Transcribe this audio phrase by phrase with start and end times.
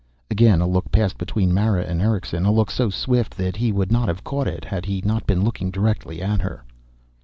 [0.31, 3.91] Again a look passed between Mara and Erickson, a look so swift that he would
[3.91, 6.63] not have caught it had he not been looking directly at her.